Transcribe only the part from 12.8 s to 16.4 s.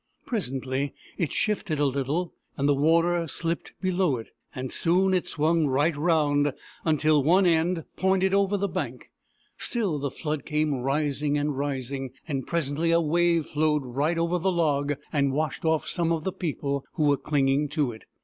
a wave flowed right over the log and washed off some of the